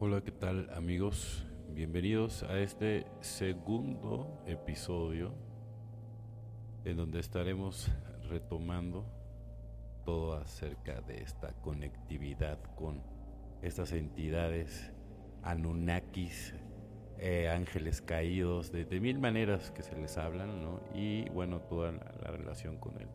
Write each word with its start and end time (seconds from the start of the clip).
Hola, 0.00 0.20
¿qué 0.20 0.30
tal 0.30 0.70
amigos? 0.76 1.44
Bienvenidos 1.70 2.44
a 2.44 2.60
este 2.60 3.04
segundo 3.20 4.44
episodio 4.46 5.34
en 6.84 6.96
donde 6.96 7.18
estaremos 7.18 7.90
retomando 8.28 9.04
todo 10.04 10.34
acerca 10.34 11.00
de 11.00 11.20
esta 11.20 11.52
conectividad 11.62 12.60
con 12.76 13.02
estas 13.60 13.90
entidades 13.90 14.92
Anunnakis, 15.42 16.54
eh, 17.18 17.48
ángeles 17.48 18.00
caídos, 18.00 18.70
de, 18.70 18.84
mil 19.00 19.18
maneras 19.18 19.72
que 19.72 19.82
se 19.82 19.96
les 19.96 20.16
hablan, 20.16 20.62
¿no? 20.62 20.80
Y 20.94 21.28
bueno, 21.30 21.58
toda 21.62 21.90
la, 21.90 22.14
la 22.22 22.30
relación 22.30 22.76
con 22.76 23.00
el 23.00 23.08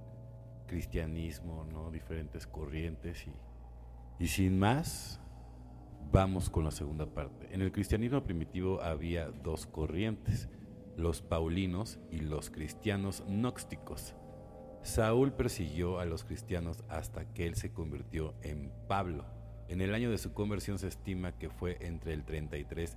cristianismo, 0.67 1.65
¿no? 1.71 1.91
Diferentes 1.91 2.45
corrientes 2.45 3.25
y, 3.25 3.31
y 4.21 4.27
sin 4.27 4.59
más, 4.59 5.22
vamos 6.13 6.51
con 6.51 6.63
la 6.63 6.69
segunda 6.69 7.07
parte. 7.07 7.47
En 7.51 7.63
el 7.63 7.71
cristianismo 7.71 8.23
primitivo 8.23 8.83
había 8.83 9.29
dos 9.29 9.65
corrientes, 9.65 10.47
los 10.95 11.23
paulinos 11.23 11.97
y 12.11 12.19
los 12.19 12.51
cristianos 12.51 13.23
gnósticos. 13.27 14.13
Saúl 14.83 15.33
persiguió 15.33 15.99
a 15.99 16.05
los 16.05 16.23
cristianos 16.23 16.83
hasta 16.87 17.25
que 17.33 17.47
él 17.47 17.55
se 17.55 17.73
convirtió 17.73 18.35
en 18.43 18.71
Pablo. 18.87 19.25
En 19.67 19.81
el 19.81 19.95
año 19.95 20.11
de 20.11 20.19
su 20.19 20.33
conversión 20.33 20.77
se 20.77 20.87
estima 20.87 21.31
que 21.31 21.49
fue 21.49 21.79
entre 21.81 22.13
el 22.13 22.23
33 22.25 22.95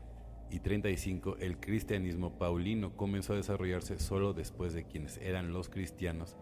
y 0.51 0.61
35 0.61 1.39
el 1.41 1.59
cristianismo 1.59 2.39
paulino 2.39 2.97
comenzó 2.97 3.33
a 3.33 3.37
desarrollarse 3.37 3.99
solo 3.99 4.35
después 4.35 4.75
de 4.75 4.85
quienes 4.85 5.17
eran 5.19 5.55
los 5.55 5.71
cristianos 5.71 6.37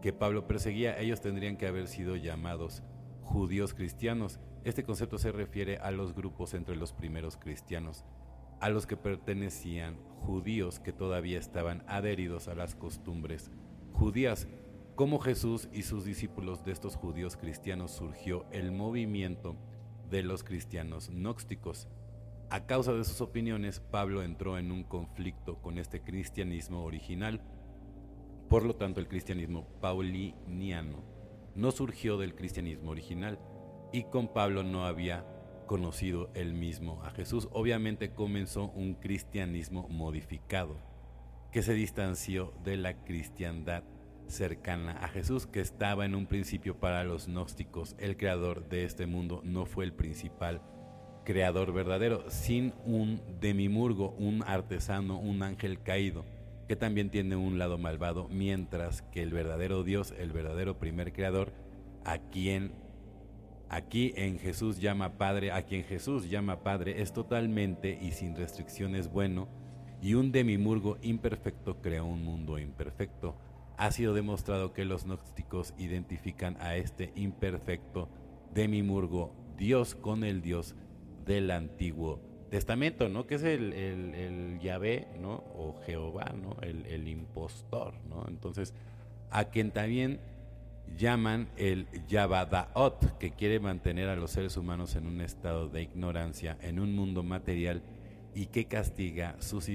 que 0.00 0.12
Pablo 0.12 0.46
perseguía. 0.46 0.96
Ellos 0.96 1.20
tendrían 1.20 1.56
que 1.56 1.66
haber 1.66 1.88
sido 1.88 2.14
llamados 2.14 2.84
judíos 3.22 3.74
cristianos. 3.74 4.38
Este 4.64 4.82
concepto 4.82 5.18
se 5.18 5.30
refiere 5.30 5.76
a 5.76 5.90
los 5.90 6.14
grupos 6.14 6.54
entre 6.54 6.74
los 6.74 6.94
primeros 6.94 7.36
cristianos, 7.36 8.02
a 8.60 8.70
los 8.70 8.86
que 8.86 8.96
pertenecían 8.96 9.98
judíos 10.22 10.80
que 10.80 10.94
todavía 10.94 11.38
estaban 11.38 11.84
adheridos 11.86 12.48
a 12.48 12.54
las 12.54 12.74
costumbres 12.74 13.50
judías. 13.92 14.48
Como 14.94 15.18
Jesús 15.18 15.68
y 15.70 15.82
sus 15.82 16.06
discípulos 16.06 16.64
de 16.64 16.72
estos 16.72 16.96
judíos 16.96 17.36
cristianos 17.36 17.90
surgió 17.90 18.46
el 18.52 18.72
movimiento 18.72 19.54
de 20.08 20.22
los 20.22 20.42
cristianos 20.42 21.10
gnósticos. 21.10 21.88
A 22.48 22.64
causa 22.64 22.94
de 22.94 23.04
sus 23.04 23.20
opiniones, 23.20 23.80
Pablo 23.80 24.22
entró 24.22 24.56
en 24.58 24.72
un 24.72 24.82
conflicto 24.82 25.60
con 25.60 25.76
este 25.76 26.00
cristianismo 26.00 26.84
original. 26.84 27.42
Por 28.48 28.64
lo 28.64 28.76
tanto, 28.76 29.00
el 29.00 29.08
cristianismo 29.08 29.66
pauliniano 29.82 31.04
no 31.54 31.70
surgió 31.70 32.16
del 32.16 32.34
cristianismo 32.34 32.90
original 32.90 33.38
y 33.94 34.02
con 34.02 34.26
Pablo 34.26 34.64
no 34.64 34.86
había 34.86 35.24
conocido 35.66 36.28
él 36.34 36.52
mismo 36.52 37.00
a 37.04 37.10
Jesús. 37.12 37.48
Obviamente 37.52 38.10
comenzó 38.10 38.72
un 38.72 38.94
cristianismo 38.94 39.86
modificado 39.88 40.76
que 41.52 41.62
se 41.62 41.74
distanció 41.74 42.52
de 42.64 42.76
la 42.76 43.04
cristiandad 43.04 43.84
cercana 44.26 44.98
a 45.00 45.06
Jesús, 45.06 45.46
que 45.46 45.60
estaba 45.60 46.04
en 46.04 46.16
un 46.16 46.26
principio 46.26 46.76
para 46.80 47.04
los 47.04 47.28
gnósticos. 47.28 47.94
El 48.00 48.16
creador 48.16 48.68
de 48.68 48.84
este 48.84 49.06
mundo 49.06 49.42
no 49.44 49.64
fue 49.64 49.84
el 49.84 49.92
principal 49.92 50.60
creador 51.24 51.72
verdadero, 51.72 52.28
sin 52.30 52.74
un 52.84 53.22
demimurgo, 53.40 54.10
un 54.18 54.42
artesano, 54.44 55.20
un 55.20 55.44
ángel 55.44 55.80
caído, 55.80 56.24
que 56.66 56.74
también 56.74 57.10
tiene 57.10 57.36
un 57.36 57.60
lado 57.60 57.78
malvado, 57.78 58.26
mientras 58.28 59.02
que 59.02 59.22
el 59.22 59.30
verdadero 59.30 59.84
Dios, 59.84 60.12
el 60.18 60.32
verdadero 60.32 60.80
primer 60.80 61.12
creador, 61.12 61.52
a 62.04 62.18
quien 62.18 62.83
aquí 63.74 64.12
en 64.16 64.38
Jesús 64.38 64.80
llama 64.80 65.18
Padre, 65.18 65.50
a 65.50 65.62
quien 65.62 65.84
Jesús 65.84 66.30
llama 66.30 66.62
Padre, 66.62 67.02
es 67.02 67.12
totalmente 67.12 67.98
y 68.00 68.12
sin 68.12 68.36
restricciones 68.36 69.10
bueno, 69.10 69.48
y 70.00 70.14
un 70.14 70.32
demimurgo 70.32 70.98
imperfecto 71.02 71.80
crea 71.80 72.02
un 72.02 72.22
mundo 72.22 72.58
imperfecto 72.58 73.36
ha 73.76 73.90
sido 73.90 74.14
demostrado 74.14 74.72
que 74.72 74.84
los 74.84 75.04
gnósticos 75.04 75.74
identifican 75.78 76.56
a 76.60 76.76
este 76.76 77.12
imperfecto 77.16 78.08
demimurgo 78.52 79.34
Dios 79.56 79.94
con 79.94 80.24
el 80.24 80.42
Dios 80.42 80.74
del 81.24 81.50
Antiguo 81.50 82.20
Testamento, 82.50 83.08
¿no? 83.08 83.26
Que 83.26 83.34
es 83.34 83.42
el, 83.42 83.72
el, 83.72 84.60
Yahvé, 84.60 85.08
¿no? 85.20 85.42
O 85.56 85.80
Jehová, 85.84 86.32
¿no? 86.40 86.56
El, 86.62 86.86
el, 86.86 87.08
impostor, 87.08 87.94
¿no? 88.08 88.24
Entonces, 88.28 88.74
a 89.30 89.46
quien 89.46 89.72
también 89.72 90.20
llaman 90.96 91.48
el 91.56 91.86
Yabadaot, 92.08 93.18
que 93.18 93.32
quiere 93.32 93.60
mantener 93.60 94.08
a 94.08 94.16
los 94.16 94.30
seres 94.30 94.56
humanos 94.56 94.96
en 94.96 95.06
un 95.06 95.20
estado 95.20 95.68
de 95.68 95.82
ignorancia, 95.82 96.56
en 96.60 96.78
un 96.78 96.94
mundo 96.94 97.22
material 97.22 97.82
y 98.34 98.46
que 98.46 98.66
castiga 98.66 99.36
sus, 99.40 99.70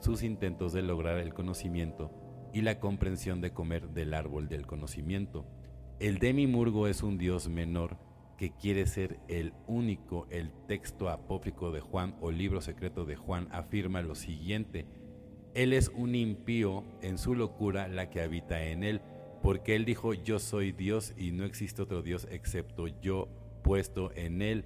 sus 0.00 0.22
intentos 0.22 0.72
de 0.72 0.82
lograr 0.82 1.18
el 1.18 1.34
conocimiento 1.34 2.10
y 2.52 2.60
la 2.62 2.78
comprensión 2.78 3.40
de 3.40 3.52
comer 3.52 3.88
del 3.90 4.14
árbol 4.14 4.48
del 4.48 4.66
conocimiento. 4.66 5.46
El 5.98 6.18
demimurgo 6.18 6.88
es 6.88 7.02
un 7.02 7.16
dios 7.16 7.48
menor 7.48 7.96
que 8.36 8.50
quiere 8.50 8.86
ser 8.86 9.20
el 9.28 9.52
único. 9.66 10.26
El 10.30 10.50
texto 10.66 11.08
apócrifo 11.08 11.70
de 11.70 11.80
Juan 11.80 12.16
o 12.20 12.30
libro 12.30 12.60
secreto 12.60 13.04
de 13.04 13.16
Juan 13.16 13.48
afirma 13.52 14.02
lo 14.02 14.14
siguiente. 14.14 14.86
Él 15.54 15.72
es 15.72 15.90
un 15.94 16.14
impío 16.14 16.84
en 17.02 17.18
su 17.18 17.34
locura 17.34 17.88
la 17.88 18.10
que 18.10 18.20
habita 18.20 18.64
en 18.64 18.84
él, 18.84 19.00
porque 19.42 19.74
él 19.74 19.84
dijo 19.84 20.14
yo 20.14 20.38
soy 20.38 20.72
Dios 20.72 21.12
y 21.16 21.32
no 21.32 21.44
existe 21.44 21.82
otro 21.82 22.02
Dios 22.02 22.28
excepto 22.30 22.86
yo 22.86 23.28
puesto 23.62 24.12
en 24.14 24.40
él. 24.40 24.64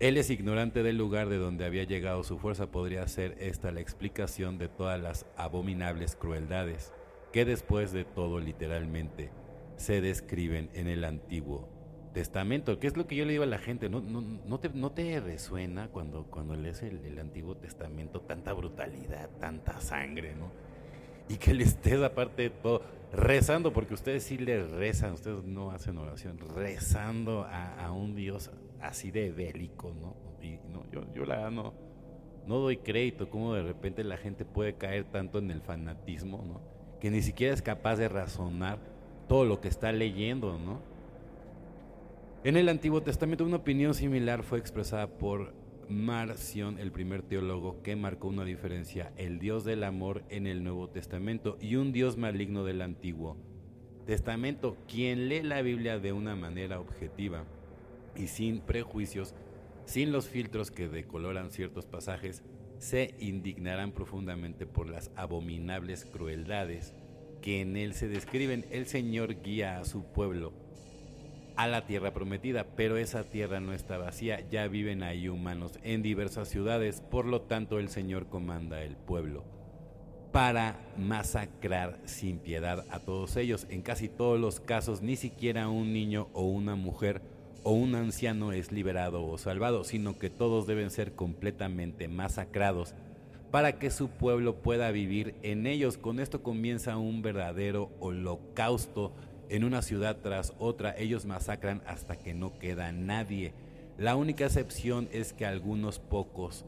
Él 0.00 0.16
es 0.16 0.30
ignorante 0.30 0.82
del 0.82 0.96
lugar 0.96 1.28
de 1.28 1.36
donde 1.36 1.66
había 1.66 1.84
llegado 1.84 2.24
su 2.24 2.38
fuerza. 2.38 2.70
Podría 2.70 3.06
ser 3.06 3.36
esta 3.38 3.70
la 3.70 3.80
explicación 3.80 4.56
de 4.56 4.68
todas 4.68 4.98
las 4.98 5.26
abominables 5.36 6.16
crueldades 6.16 6.92
que 7.32 7.44
después 7.44 7.92
de 7.92 8.04
todo 8.04 8.40
literalmente 8.40 9.30
se 9.76 10.00
describen 10.00 10.70
en 10.72 10.88
el 10.88 11.04
Antiguo 11.04 11.68
Testamento. 12.14 12.80
¿Qué 12.80 12.86
es 12.86 12.96
lo 12.96 13.06
que 13.06 13.14
yo 13.14 13.24
le 13.24 13.32
digo 13.32 13.44
a 13.44 13.46
la 13.46 13.58
gente? 13.58 13.88
¿No, 13.88 14.00
no, 14.00 14.20
no, 14.22 14.58
te, 14.58 14.70
no 14.70 14.90
te, 14.90 15.20
resuena 15.20 15.88
cuando, 15.88 16.24
cuando 16.24 16.56
lees 16.56 16.82
el, 16.82 17.04
el, 17.04 17.18
Antiguo 17.18 17.56
Testamento 17.56 18.20
tanta 18.22 18.52
brutalidad, 18.52 19.30
tanta 19.38 19.80
sangre, 19.80 20.34
¿no? 20.34 20.50
Y 21.30 21.36
que 21.36 21.54
le 21.54 21.64
estés 21.64 22.02
aparte 22.02 22.42
de 22.42 22.50
todo 22.50 22.82
rezando, 23.12 23.72
porque 23.72 23.94
ustedes 23.94 24.24
sí 24.24 24.36
le 24.36 24.66
rezan, 24.66 25.12
ustedes 25.12 25.44
no 25.44 25.70
hacen 25.70 25.96
oración, 25.96 26.38
rezando 26.54 27.46
a, 27.48 27.90
un 27.92 28.14
Dios 28.14 28.50
así 28.80 29.10
de 29.10 29.30
bélico, 29.30 29.94
¿no? 29.94 30.16
Y 30.42 30.58
no, 30.72 30.84
yo, 30.90 31.04
yo 31.14 31.24
la 31.24 31.50
no, 31.50 31.72
no 32.46 32.58
doy 32.58 32.78
crédito 32.78 33.30
cómo 33.30 33.54
de 33.54 33.62
repente 33.62 34.04
la 34.04 34.16
gente 34.16 34.44
puede 34.44 34.74
caer 34.74 35.04
tanto 35.04 35.38
en 35.38 35.50
el 35.50 35.60
fanatismo, 35.60 36.44
¿no? 36.46 36.60
Que 37.00 37.10
ni 37.10 37.22
siquiera 37.22 37.54
es 37.54 37.62
capaz 37.62 37.96
de 37.96 38.08
razonar 38.08 38.78
todo 39.28 39.44
lo 39.44 39.60
que 39.60 39.68
está 39.68 39.92
leyendo, 39.92 40.58
¿no? 40.58 40.80
En 42.42 42.56
el 42.56 42.68
Antiguo 42.68 43.02
Testamento 43.02 43.44
una 43.44 43.56
opinión 43.56 43.94
similar 43.94 44.42
fue 44.42 44.58
expresada 44.58 45.06
por 45.06 45.52
Marción, 45.90 46.78
el 46.78 46.92
primer 46.92 47.22
teólogo 47.22 47.82
que 47.82 47.96
marcó 47.96 48.28
una 48.28 48.44
diferencia, 48.44 49.12
el 49.16 49.40
Dios 49.40 49.64
del 49.64 49.82
amor 49.82 50.22
en 50.28 50.46
el 50.46 50.62
Nuevo 50.62 50.88
Testamento 50.88 51.58
y 51.60 51.74
un 51.74 51.90
Dios 51.90 52.16
maligno 52.16 52.62
del 52.62 52.80
Antiguo 52.80 53.36
Testamento. 54.06 54.76
Quien 54.86 55.28
lee 55.28 55.42
la 55.42 55.62
Biblia 55.62 55.98
de 55.98 56.12
una 56.12 56.36
manera 56.36 56.78
objetiva 56.78 57.44
y 58.14 58.28
sin 58.28 58.60
prejuicios, 58.60 59.34
sin 59.84 60.12
los 60.12 60.28
filtros 60.28 60.70
que 60.70 60.88
decoloran 60.88 61.50
ciertos 61.50 61.86
pasajes, 61.86 62.44
se 62.78 63.16
indignarán 63.18 63.90
profundamente 63.90 64.66
por 64.66 64.88
las 64.88 65.10
abominables 65.16 66.04
crueldades 66.04 66.94
que 67.42 67.62
en 67.62 67.76
él 67.76 67.94
se 67.94 68.06
describen. 68.06 68.64
El 68.70 68.86
Señor 68.86 69.42
guía 69.42 69.80
a 69.80 69.84
su 69.84 70.04
pueblo 70.04 70.52
a 71.56 71.66
la 71.66 71.86
tierra 71.86 72.12
prometida, 72.12 72.66
pero 72.76 72.96
esa 72.96 73.24
tierra 73.24 73.60
no 73.60 73.72
está 73.72 73.98
vacía, 73.98 74.46
ya 74.48 74.66
viven 74.68 75.02
ahí 75.02 75.28
humanos 75.28 75.78
en 75.82 76.02
diversas 76.02 76.48
ciudades, 76.48 77.00
por 77.00 77.26
lo 77.26 77.42
tanto 77.42 77.78
el 77.78 77.88
Señor 77.88 78.26
comanda 78.26 78.82
el 78.82 78.96
pueblo 78.96 79.44
para 80.32 80.78
masacrar 80.96 81.98
sin 82.04 82.38
piedad 82.38 82.84
a 82.90 83.00
todos 83.00 83.36
ellos. 83.36 83.66
En 83.68 83.82
casi 83.82 84.08
todos 84.08 84.38
los 84.38 84.60
casos, 84.60 85.02
ni 85.02 85.16
siquiera 85.16 85.68
un 85.68 85.92
niño 85.92 86.28
o 86.32 86.44
una 86.44 86.76
mujer 86.76 87.20
o 87.62 87.72
un 87.72 87.94
anciano 87.94 88.52
es 88.52 88.72
liberado 88.72 89.26
o 89.26 89.38
salvado, 89.38 89.84
sino 89.84 90.18
que 90.18 90.30
todos 90.30 90.66
deben 90.66 90.90
ser 90.90 91.12
completamente 91.12 92.08
masacrados 92.08 92.94
para 93.50 93.78
que 93.78 93.90
su 93.90 94.08
pueblo 94.08 94.62
pueda 94.62 94.90
vivir 94.92 95.34
en 95.42 95.66
ellos. 95.66 95.98
Con 95.98 96.20
esto 96.20 96.42
comienza 96.42 96.96
un 96.96 97.22
verdadero 97.22 97.90
holocausto 97.98 99.12
en 99.50 99.64
una 99.64 99.82
ciudad 99.82 100.16
tras 100.22 100.54
otra. 100.58 100.96
Ellos 100.96 101.26
masacran 101.26 101.82
hasta 101.86 102.16
que 102.16 102.32
no 102.32 102.58
queda 102.58 102.92
nadie. 102.92 103.52
La 103.98 104.16
única 104.16 104.46
excepción 104.46 105.08
es 105.12 105.32
que 105.34 105.44
algunos 105.44 105.98
pocos 105.98 106.64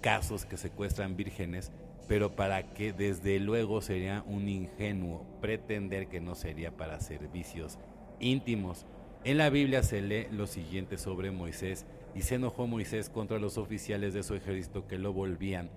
casos 0.00 0.44
que 0.44 0.56
secuestran 0.56 1.16
vírgenes, 1.16 1.72
pero 2.06 2.36
para 2.36 2.74
que 2.74 2.92
desde 2.92 3.40
luego 3.40 3.80
sería 3.82 4.22
un 4.26 4.48
ingenuo 4.48 5.26
pretender 5.40 6.06
que 6.06 6.20
no 6.20 6.36
sería 6.36 6.70
para 6.70 7.00
servicios 7.00 7.78
íntimos 8.20 8.86
En 9.24 9.38
la 9.38 9.50
Biblia 9.50 9.82
se 9.82 10.00
lee 10.00 10.28
lo 10.30 10.46
siguiente 10.46 10.96
sobre 10.98 11.32
Moisés, 11.32 11.84
y 12.14 12.22
se 12.22 12.36
enojó 12.36 12.66
Moisés 12.66 13.10
contra 13.10 13.38
los 13.38 13.58
oficiales 13.58 14.14
de 14.14 14.22
su 14.22 14.34
ejército 14.34 14.86
que 14.86 14.98
lo 14.98 15.12
volvían 15.12 15.68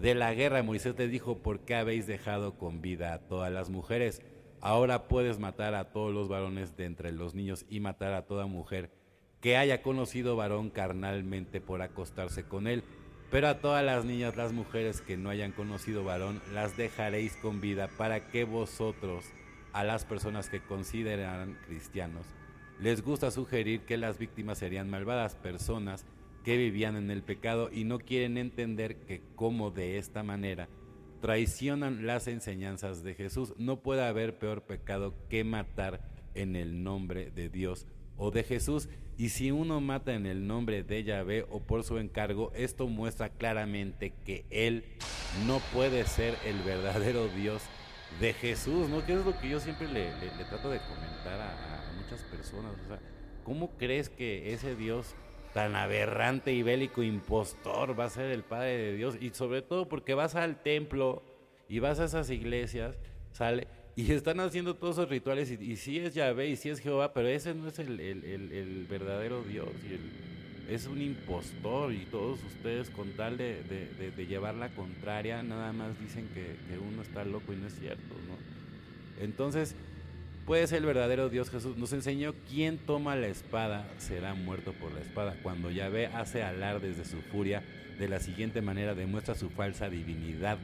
de 0.00 0.14
la 0.14 0.32
guerra. 0.34 0.62
Moisés 0.62 0.94
le 0.98 1.08
dijo, 1.08 1.38
¿por 1.38 1.60
qué 1.60 1.74
habéis 1.74 2.06
dejado 2.06 2.56
con 2.56 2.80
vida 2.80 3.14
a 3.14 3.18
todas 3.18 3.50
las 3.50 3.68
mujeres? 3.70 4.22
Ahora 4.60 5.06
puedes 5.06 5.38
matar 5.38 5.74
a 5.74 5.92
todos 5.92 6.12
los 6.12 6.28
varones 6.28 6.76
de 6.76 6.84
entre 6.84 7.12
los 7.12 7.34
niños 7.34 7.64
y 7.68 7.80
matar 7.80 8.12
a 8.14 8.26
toda 8.26 8.46
mujer 8.46 8.90
que 9.40 9.56
haya 9.56 9.82
conocido 9.82 10.36
varón 10.36 10.70
carnalmente 10.70 11.60
por 11.60 11.80
acostarse 11.80 12.44
con 12.44 12.66
él. 12.66 12.82
Pero 13.30 13.48
a 13.48 13.58
todas 13.58 13.84
las 13.84 14.04
niñas, 14.04 14.36
las 14.36 14.52
mujeres 14.52 15.00
que 15.00 15.16
no 15.16 15.30
hayan 15.30 15.52
conocido 15.52 16.02
varón, 16.02 16.40
las 16.52 16.76
dejaréis 16.76 17.36
con 17.36 17.60
vida 17.60 17.88
para 17.98 18.30
que 18.30 18.44
vosotros, 18.44 19.24
a 19.72 19.84
las 19.84 20.04
personas 20.04 20.48
que 20.48 20.60
consideran 20.60 21.58
cristianos, 21.66 22.26
les 22.80 23.02
gusta 23.02 23.30
sugerir 23.30 23.82
que 23.82 23.96
las 23.98 24.18
víctimas 24.18 24.58
serían 24.58 24.88
malvadas 24.88 25.34
personas 25.34 26.06
que 26.42 26.56
vivían 26.56 26.96
en 26.96 27.10
el 27.10 27.22
pecado 27.22 27.68
y 27.70 27.84
no 27.84 27.98
quieren 27.98 28.38
entender 28.38 28.96
que 29.00 29.20
como 29.36 29.70
de 29.70 29.98
esta 29.98 30.22
manera 30.22 30.68
traicionan 31.20 32.06
las 32.06 32.28
enseñanzas 32.28 33.02
de 33.02 33.14
Jesús. 33.14 33.54
No 33.58 33.80
puede 33.80 34.04
haber 34.04 34.38
peor 34.38 34.62
pecado 34.62 35.14
que 35.28 35.44
matar 35.44 36.00
en 36.34 36.56
el 36.56 36.82
nombre 36.82 37.30
de 37.30 37.48
Dios 37.48 37.86
o 38.16 38.30
de 38.30 38.44
Jesús. 38.44 38.88
Y 39.16 39.30
si 39.30 39.50
uno 39.50 39.80
mata 39.80 40.14
en 40.14 40.26
el 40.26 40.46
nombre 40.46 40.84
de 40.84 41.02
Yahvé 41.02 41.44
o 41.50 41.60
por 41.60 41.82
su 41.82 41.98
encargo, 41.98 42.52
esto 42.54 42.86
muestra 42.86 43.30
claramente 43.30 44.12
que 44.24 44.44
Él 44.50 44.84
no 45.46 45.60
puede 45.72 46.04
ser 46.06 46.36
el 46.44 46.58
verdadero 46.62 47.28
Dios 47.28 47.62
de 48.20 48.32
Jesús, 48.32 48.88
¿no? 48.88 49.04
Que 49.04 49.14
es 49.14 49.24
lo 49.24 49.38
que 49.38 49.48
yo 49.48 49.60
siempre 49.60 49.88
le, 49.88 50.10
trato 50.48 50.70
de 50.70 50.78
comentar 50.78 51.40
a, 51.40 51.90
a, 51.90 51.92
muchas 52.00 52.22
personas. 52.24 52.72
O 52.84 52.88
sea, 52.88 53.00
¿cómo 53.44 53.76
crees 53.76 54.08
que 54.08 54.52
ese 54.52 54.76
Dios 54.76 55.14
tan 55.52 55.74
aberrante 55.74 56.52
y 56.52 56.62
bélico 56.62 57.02
impostor 57.02 57.98
va 57.98 58.04
a 58.04 58.10
ser 58.10 58.30
el 58.30 58.42
Padre 58.42 58.76
de 58.76 58.94
Dios? 58.94 59.16
Y 59.20 59.30
sobre 59.30 59.62
todo 59.62 59.88
porque 59.88 60.14
vas 60.14 60.34
al 60.34 60.62
templo 60.62 61.22
y 61.68 61.78
vas 61.78 62.00
a 62.00 62.04
esas 62.04 62.30
iglesias, 62.30 62.96
sale 63.32 63.66
y 63.98 64.12
están 64.12 64.38
haciendo 64.38 64.76
todos 64.76 64.94
esos 64.94 65.08
rituales, 65.08 65.50
y, 65.50 65.74
sí 65.74 65.98
es 65.98 66.14
Yahvé, 66.14 66.50
y 66.50 66.54
sí 66.54 66.68
es 66.68 66.78
Jehová, 66.78 67.12
pero 67.12 67.26
ese 67.26 67.52
no 67.52 67.66
es 67.66 67.80
el, 67.80 68.86
verdadero 68.88 69.42
Dios, 69.42 69.66
y 69.82 70.72
es 70.72 70.86
un 70.86 71.02
impostor, 71.02 71.92
y 71.92 72.04
todos 72.04 72.38
ustedes 72.44 72.90
con 72.90 73.10
tal 73.14 73.36
de, 73.36 74.26
llevar 74.28 74.54
la 74.54 74.68
contraria, 74.68 75.42
nada 75.42 75.72
más 75.72 75.98
dicen 75.98 76.28
que, 76.32 76.54
uno 76.78 77.02
está 77.02 77.24
loco 77.24 77.52
y 77.52 77.56
no 77.56 77.66
es 77.66 77.74
cierto, 77.74 78.14
¿no? 78.28 79.24
Entonces, 79.24 79.74
puede 80.48 80.66
ser 80.66 80.78
el 80.78 80.86
verdadero 80.86 81.28
Dios 81.28 81.50
Jesús. 81.50 81.76
Nos 81.76 81.92
enseñó 81.92 82.34
quién 82.48 82.78
toma 82.78 83.14
la 83.16 83.26
espada 83.28 83.86
será 83.98 84.32
muerto 84.32 84.72
por 84.72 84.90
la 84.92 85.00
espada. 85.00 85.36
Cuando 85.42 85.70
Yahvé 85.70 86.06
hace 86.06 86.42
alardes 86.42 86.96
de 86.96 87.04
su 87.04 87.18
furia, 87.18 87.62
de 87.98 88.08
la 88.08 88.18
siguiente 88.18 88.62
manera 88.62 88.94
demuestra 88.94 89.34
su 89.34 89.50
falsa 89.50 89.90
divinidad 89.90 90.56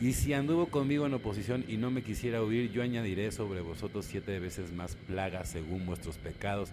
y 0.00 0.14
si 0.14 0.32
anduvo 0.32 0.66
conmigo 0.68 1.04
en 1.04 1.12
oposición 1.12 1.64
y 1.68 1.76
no 1.76 1.90
me 1.90 2.02
quisiera 2.02 2.42
huir, 2.42 2.70
yo 2.70 2.82
añadiré 2.82 3.30
sobre 3.30 3.60
vosotros 3.60 4.06
siete 4.06 4.38
veces 4.38 4.72
más 4.72 4.96
plagas 5.06 5.50
según 5.50 5.84
vuestros 5.84 6.16
pecados. 6.16 6.70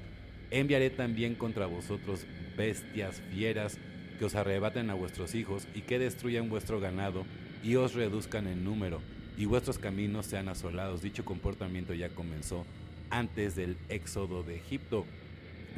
Enviaré 0.51 0.91
también 0.91 1.35
contra 1.35 1.65
vosotros 1.65 2.25
bestias 2.55 3.21
fieras 3.33 3.77
que 4.19 4.25
os 4.25 4.35
arrebaten 4.35 4.89
a 4.89 4.93
vuestros 4.93 5.35
hijos 5.35 5.67
y 5.73 5.81
que 5.81 5.99
destruyan 5.99 6.47
vuestro 6.47 6.79
ganado 6.79 7.25
y 7.61 7.75
os 7.75 7.93
reduzcan 7.93 8.47
en 8.47 8.63
número 8.63 9.01
y 9.37 9.45
vuestros 9.45 9.77
caminos 9.77 10.25
sean 10.25 10.49
asolados. 10.49 11.01
Dicho 11.01 11.25
comportamiento 11.25 11.93
ya 11.93 12.09
comenzó 12.09 12.65
antes 13.09 13.55
del 13.55 13.77
éxodo 13.89 14.43
de 14.43 14.55
Egipto. 14.57 15.05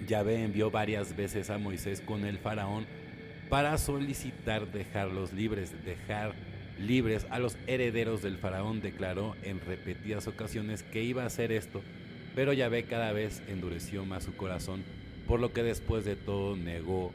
Yahvé 0.07 0.43
envió 0.43 0.69
varias 0.69 1.15
veces 1.15 1.49
a 1.49 1.57
Moisés 1.57 2.01
con 2.01 2.25
el 2.25 2.37
faraón 2.37 2.85
para 3.49 3.77
solicitar 3.77 4.71
dejarlos 4.71 5.33
libres, 5.33 5.73
dejar 5.85 6.35
libres 6.79 7.25
a 7.29 7.39
los 7.39 7.57
herederos 7.65 8.21
del 8.21 8.37
faraón, 8.37 8.81
declaró 8.81 9.35
en 9.43 9.59
repetidas 9.61 10.27
ocasiones 10.27 10.83
que 10.83 11.03
iba 11.03 11.23
a 11.23 11.27
hacer 11.27 11.51
esto, 11.51 11.81
pero 12.35 12.53
Yahvé 12.53 12.83
cada 12.83 13.11
vez 13.13 13.41
endureció 13.47 14.05
más 14.05 14.23
su 14.23 14.35
corazón, 14.35 14.83
por 15.27 15.39
lo 15.39 15.53
que 15.53 15.63
después 15.63 16.05
de 16.05 16.15
todo 16.15 16.55
negó, 16.55 17.11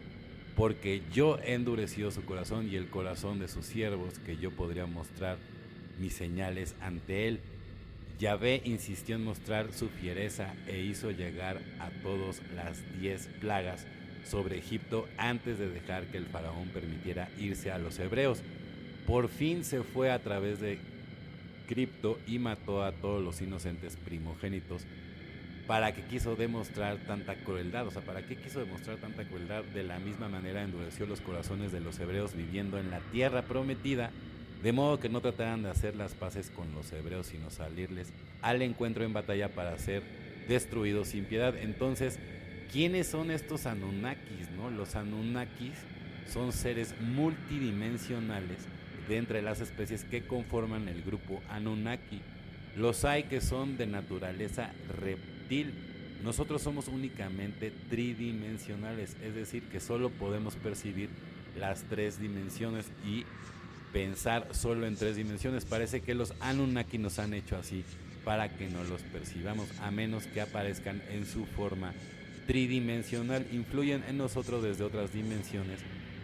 porque 0.57 1.03
yo 1.13 1.39
endureció 1.45 2.11
su 2.11 2.25
corazón 2.25 2.69
y 2.69 2.77
el 2.77 2.89
corazón 2.89 3.39
de 3.39 3.49
sus 3.49 3.67
siervos, 3.67 4.19
que 4.19 4.37
yo 4.37 4.51
podría 4.51 4.87
mostrar 4.87 5.39
mis 5.99 6.15
señales 6.15 6.75
ante 6.81 7.29
él. 7.29 7.41
Yahvé 8.19 8.63
insistió 8.65 9.17
en 9.17 9.25
mostrar 9.25 9.73
su 9.73 9.89
fiereza 9.89 10.55
e 10.67 10.81
hizo 10.81 11.11
llegar 11.11 11.61
a 11.81 11.91
todos 12.03 12.41
las 12.55 12.83
diez 13.01 13.29
plagas 13.41 13.87
sobre 14.25 14.59
Egipto 14.59 15.09
antes 15.17 15.59
de 15.59 15.69
dejar 15.69 16.07
que 16.07 16.19
el 16.19 16.27
faraón 16.27 16.69
permitiera 16.69 17.29
irse 17.39 17.71
a 17.71 17.79
los 17.79 17.99
hebreos. 17.99 18.43
Por 19.07 19.29
fin 19.29 19.65
se 19.65 19.83
fue 19.83 20.11
a 20.11 20.21
través 20.21 20.61
de 20.61 20.79
cripto 21.67 22.19
y 22.27 22.39
mató 22.39 22.85
a 22.85 22.93
todos 22.93 23.23
los 23.23 23.41
inocentes 23.41 23.97
primogénitos. 23.97 24.85
¿Para 25.67 25.95
qué 25.95 26.03
quiso 26.03 26.35
demostrar 26.35 26.99
tanta 27.07 27.35
crueldad? 27.37 27.87
O 27.87 27.91
sea, 27.91 28.03
¿para 28.03 28.23
qué 28.27 28.37
quiso 28.37 28.61
demostrar 28.61 28.99
tanta 28.99 29.25
crueldad? 29.25 29.65
De 29.65 29.83
la 29.85 29.99
misma 29.99 30.29
manera 30.29 30.63
endureció 30.63 31.07
los 31.07 31.21
corazones 31.21 31.73
de 31.73 31.81
los 31.81 31.99
hebreos 31.99 32.35
viviendo 32.35 32.79
en 32.79 32.91
la 32.91 33.01
tierra 33.13 33.43
prometida, 33.43 34.11
de 34.63 34.73
modo 34.73 35.01
que 35.01 35.09
no 35.09 35.21
trataran 35.21 35.63
de 35.63 35.71
hacer 35.71 35.97
las 35.97 36.15
paces 36.15 36.51
con 36.51 36.73
los 36.73 36.93
hebreos, 36.93 37.27
sino 37.27 37.51
salirles 37.51 38.13
al 38.43 38.63
encuentro 38.63 39.05
en 39.05 39.13
batalla 39.13 39.49
para 39.49 39.77
ser 39.79 40.03
destruidos 40.49 41.09
sin 41.09 41.25
piedad. 41.25 41.57
Entonces, 41.57 42.19
¿quiénes 42.71 43.09
son 43.09 43.31
estos 43.31 43.67
Anunnakis? 43.67 44.51
No? 44.57 44.71
Los 44.71 44.95
Anunnakis 44.95 45.75
son 46.29 46.53
seres 46.53 46.95
multidimensionales 47.01 48.69
de 49.09 49.17
entre 49.17 49.43
las 49.43 49.61
especies 49.61 50.05
que 50.05 50.27
conforman 50.27 50.89
el 50.89 51.03
grupo 51.03 51.43
Anunnaki. 51.49 52.21
Los 52.77 53.05
hay 53.05 53.25
que 53.25 53.41
son 53.41 53.77
de 53.77 53.87
naturaleza 53.87 54.71
reptil. 54.89 55.75
Nosotros 56.23 56.63
somos 56.63 56.87
únicamente 56.87 57.73
tridimensionales, 57.91 59.17
es 59.25 59.35
decir, 59.35 59.65
que 59.65 59.81
solo 59.81 60.11
podemos 60.11 60.55
percibir 60.55 61.11
las 61.59 61.83
tres 61.83 62.21
dimensiones 62.21 62.91
y 63.05 63.25
pensar 63.93 64.49
solo 64.53 64.87
en 64.87 64.97
tres 64.97 65.17
dimensiones. 65.17 65.65
Parece 65.65 66.01
que 66.01 66.15
los 66.15 66.35
Anunnaki 66.41 66.99
nos 66.99 67.19
han 67.19 67.35
hecho 67.35 67.57
así 67.57 67.85
para 68.25 68.49
que 68.49 68.69
no 68.69 68.85
los 68.85 69.03
percibamos, 69.03 69.69
a 69.81 69.91
menos 69.91 70.27
que 70.27 70.41
aparezcan 70.41 71.03
en 71.11 71.27
su 71.27 71.45
forma 71.45 71.93
tridimensional. 72.47 73.47
Influyen 73.53 74.05
en 74.09 74.19
nosotros 74.19 74.63
desde 74.63 74.85
otras 74.85 75.13
dimensiones 75.13 75.81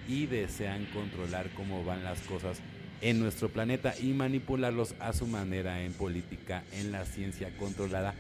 y 0.09 0.27
desean 0.27 0.87
controlar 0.87 1.51
cómo 1.55 1.85
van 1.85 2.05
las 2.05 2.21
cosas 2.21 2.61
en 3.01 3.21
nuestro 3.21 3.49
planeta 3.49 3.95
y 4.01 4.13
manipularlos 4.13 4.95
a 4.99 5.13
su 5.13 5.27
manera 5.27 5.83
en 5.83 5.93
política, 5.93 6.65
en 6.73 6.91
la 6.91 7.05
ciencia 7.05 7.51
controlada, 7.59 8.15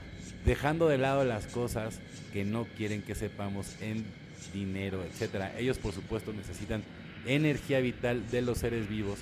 dejando 0.45 0.89
de 0.89 0.99
lado 0.99 1.25
las 1.25 1.47
cosas 1.47 1.99
que 2.33 2.45
no 2.45 2.65
quieren 2.77 3.03
que 3.03 3.15
sepamos 3.15 3.75
en 3.81 4.05
dinero, 4.53 5.03
etcétera. 5.03 5.59
Ellos 5.59 5.79
por 5.79 5.93
supuesto 5.93 6.33
necesitan 6.33 6.85
energía 7.27 7.81
vital 7.81 8.31
de 8.31 8.43
los 8.43 8.59
seres 8.59 8.89
vivos, 8.89 9.19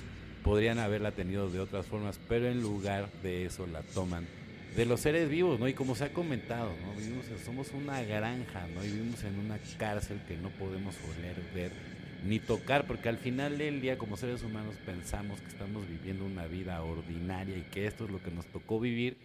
podrían 0.47 0.79
haberla 0.79 1.11
tenido 1.11 1.49
de 1.49 1.59
otras 1.59 1.85
formas, 1.85 2.17
pero 2.29 2.47
en 2.47 2.61
lugar 2.61 3.09
de 3.21 3.45
eso 3.45 3.67
la 3.67 3.81
toman 3.81 4.25
de 4.77 4.85
los 4.85 5.01
seres 5.01 5.29
vivos, 5.29 5.59
¿no? 5.59 5.67
Y 5.67 5.73
como 5.73 5.93
se 5.93 6.05
ha 6.05 6.13
comentado, 6.13 6.71
¿no? 6.85 6.93
Vivimos, 6.97 7.25
somos 7.43 7.73
una 7.73 8.01
granja, 8.03 8.65
¿no? 8.73 8.81
Y 8.81 8.87
vivimos 8.87 9.21
en 9.25 9.37
una 9.39 9.59
cárcel 9.77 10.21
que 10.25 10.37
no 10.37 10.47
podemos 10.51 10.95
oler, 11.17 11.35
ver 11.53 11.71
ni 12.23 12.39
tocar, 12.39 12.87
porque 12.87 13.09
al 13.09 13.17
final 13.17 13.57
del 13.57 13.81
día 13.81 13.97
como 13.97 14.15
seres 14.15 14.41
humanos 14.41 14.75
pensamos 14.85 15.41
que 15.41 15.49
estamos 15.49 15.85
viviendo 15.85 16.23
una 16.23 16.47
vida 16.47 16.81
ordinaria 16.81 17.57
y 17.57 17.63
que 17.63 17.85
esto 17.85 18.05
es 18.05 18.11
lo 18.11 18.23
que 18.23 18.31
nos 18.31 18.45
tocó 18.45 18.79
vivir. 18.79 19.17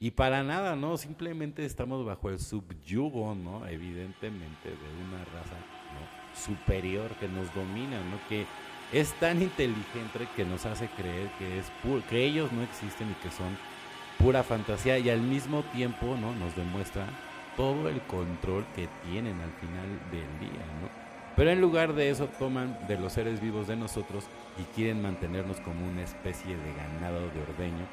Y 0.00 0.12
para 0.12 0.42
nada, 0.42 0.74
¿no? 0.74 0.96
Simplemente 0.96 1.66
estamos 1.66 2.02
bajo 2.06 2.30
el 2.30 2.40
subyugo, 2.40 3.34
¿no? 3.34 3.66
Evidentemente 3.68 4.70
de 4.70 5.04
una 5.06 5.22
raza 5.26 5.58
superior 6.34 7.10
que 7.20 7.28
nos 7.28 7.54
domina, 7.54 8.02
¿no? 8.10 8.18
Que 8.30 8.46
es 8.92 9.12
tan 9.14 9.40
inteligente 9.40 10.28
que 10.36 10.44
nos 10.44 10.66
hace 10.66 10.86
creer 10.88 11.28
que, 11.38 11.58
es 11.58 11.72
que 12.08 12.24
ellos 12.24 12.52
no 12.52 12.62
existen 12.62 13.10
y 13.10 13.22
que 13.22 13.30
son 13.34 13.56
pura 14.18 14.42
fantasía 14.42 14.98
y 14.98 15.08
al 15.08 15.20
mismo 15.20 15.62
tiempo, 15.74 16.16
¿no? 16.20 16.34
Nos 16.34 16.54
demuestra 16.54 17.06
todo 17.56 17.88
el 17.88 18.00
control 18.02 18.64
que 18.76 18.88
tienen 19.10 19.40
al 19.40 19.52
final 19.52 19.88
del 20.10 20.38
día. 20.40 20.62
Pero 21.36 21.50
en 21.50 21.60
lugar 21.60 21.94
de 21.94 22.10
eso 22.10 22.26
toman 22.38 22.78
de 22.86 22.98
los 22.98 23.14
seres 23.14 23.40
vivos 23.40 23.66
de 23.66 23.76
nosotros 23.76 24.24
y 24.58 24.62
quieren 24.74 25.00
mantenernos 25.00 25.60
como 25.60 25.86
una 25.86 26.02
especie 26.02 26.56
de 26.56 26.72
ganado 26.74 27.20
de 27.20 27.42
ordeño 27.42 27.86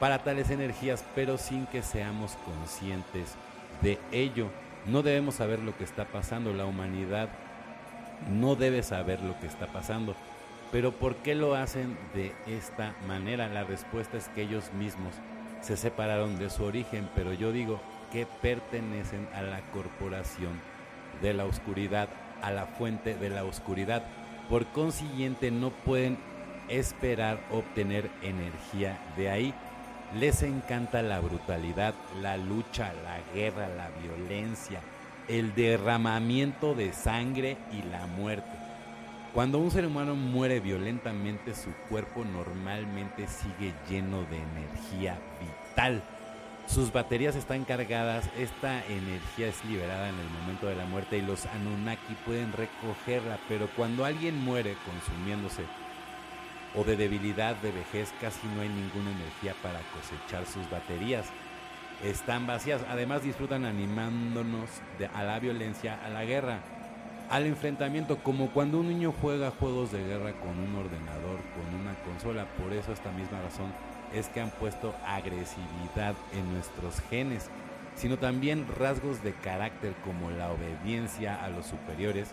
para 0.00 0.24
tales 0.24 0.50
energías, 0.50 1.04
pero 1.14 1.38
sin 1.38 1.66
que 1.66 1.82
seamos 1.82 2.36
conscientes 2.44 3.36
de 3.82 3.98
ello. 4.10 4.48
No 4.86 5.02
debemos 5.02 5.36
saber 5.36 5.60
lo 5.60 5.76
que 5.76 5.84
está 5.84 6.06
pasando, 6.06 6.52
la 6.52 6.64
humanidad 6.64 7.28
no 8.28 8.56
debe 8.56 8.82
saber 8.82 9.20
lo 9.20 9.38
que 9.40 9.46
está 9.46 9.66
pasando. 9.66 10.16
Pero 10.72 10.92
¿por 10.92 11.16
qué 11.16 11.34
lo 11.34 11.54
hacen 11.54 11.96
de 12.14 12.32
esta 12.46 12.94
manera? 13.06 13.48
La 13.48 13.64
respuesta 13.64 14.16
es 14.16 14.28
que 14.28 14.42
ellos 14.42 14.72
mismos 14.72 15.14
se 15.60 15.76
separaron 15.76 16.38
de 16.38 16.48
su 16.48 16.64
origen, 16.64 17.08
pero 17.14 17.32
yo 17.32 17.52
digo, 17.52 17.80
que 18.12 18.26
pertenecen 18.26 19.28
a 19.34 19.42
la 19.42 19.60
corporación 19.72 20.60
de 21.22 21.34
la 21.34 21.44
oscuridad, 21.44 22.08
a 22.42 22.50
la 22.50 22.66
fuente 22.66 23.14
de 23.14 23.30
la 23.30 23.44
oscuridad. 23.44 24.02
Por 24.48 24.66
consiguiente, 24.66 25.50
no 25.50 25.70
pueden 25.70 26.18
esperar 26.68 27.40
obtener 27.50 28.10
energía 28.22 28.98
de 29.16 29.30
ahí. 29.30 29.54
Les 30.18 30.42
encanta 30.42 31.02
la 31.02 31.20
brutalidad, 31.20 31.94
la 32.20 32.36
lucha, 32.36 32.92
la 33.04 33.20
guerra, 33.34 33.68
la 33.68 33.90
violencia, 34.02 34.80
el 35.28 35.54
derramamiento 35.54 36.74
de 36.74 36.92
sangre 36.92 37.56
y 37.72 37.82
la 37.88 38.06
muerte. 38.06 38.49
Cuando 39.34 39.58
un 39.58 39.70
ser 39.70 39.86
humano 39.86 40.16
muere 40.16 40.58
violentamente, 40.58 41.54
su 41.54 41.70
cuerpo 41.88 42.24
normalmente 42.24 43.28
sigue 43.28 43.72
lleno 43.88 44.24
de 44.24 44.38
energía 44.38 45.20
vital. 45.38 46.02
Sus 46.66 46.92
baterías 46.92 47.36
están 47.36 47.64
cargadas, 47.64 48.28
esta 48.36 48.84
energía 48.86 49.46
es 49.46 49.64
liberada 49.66 50.08
en 50.08 50.18
el 50.18 50.28
momento 50.30 50.66
de 50.66 50.74
la 50.74 50.84
muerte 50.84 51.18
y 51.18 51.22
los 51.22 51.46
Anunnaki 51.46 52.14
pueden 52.26 52.52
recogerla, 52.52 53.38
pero 53.48 53.68
cuando 53.76 54.04
alguien 54.04 54.36
muere 54.36 54.74
consumiéndose 54.84 55.62
o 56.74 56.82
de 56.82 56.96
debilidad, 56.96 57.54
de 57.56 57.70
vejez, 57.70 58.12
casi 58.20 58.44
no 58.48 58.62
hay 58.62 58.68
ninguna 58.68 59.12
energía 59.12 59.54
para 59.62 59.78
cosechar 59.92 60.44
sus 60.44 60.68
baterías. 60.68 61.26
Están 62.02 62.48
vacías, 62.48 62.82
además 62.88 63.22
disfrutan 63.22 63.64
animándonos 63.64 64.70
a 65.14 65.22
la 65.22 65.38
violencia, 65.38 66.00
a 66.04 66.08
la 66.08 66.24
guerra 66.24 66.62
al 67.30 67.46
enfrentamiento, 67.46 68.18
como 68.18 68.50
cuando 68.50 68.80
un 68.80 68.88
niño 68.88 69.14
juega 69.20 69.52
juegos 69.52 69.92
de 69.92 70.04
guerra 70.04 70.32
con 70.32 70.58
un 70.58 70.74
ordenador, 70.74 71.38
con 71.54 71.80
una 71.80 71.94
consola. 72.04 72.44
Por 72.60 72.72
eso 72.72 72.92
esta 72.92 73.12
misma 73.12 73.40
razón 73.40 73.72
es 74.12 74.26
que 74.28 74.40
han 74.40 74.50
puesto 74.50 74.92
agresividad 75.06 76.16
en 76.32 76.52
nuestros 76.52 77.00
genes, 77.08 77.48
sino 77.94 78.18
también 78.18 78.66
rasgos 78.76 79.22
de 79.22 79.32
carácter 79.32 79.94
como 80.04 80.32
la 80.32 80.50
obediencia 80.50 81.42
a 81.42 81.50
los 81.50 81.66
superiores 81.66 82.32